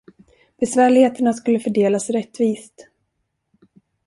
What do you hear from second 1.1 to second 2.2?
skulle fördelas